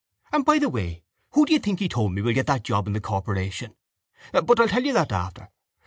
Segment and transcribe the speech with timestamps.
[0.31, 1.03] And, by the way,
[1.33, 3.75] who do you think he told me will get that job in the corporation?
[4.31, 5.51] But I'll tell you that after.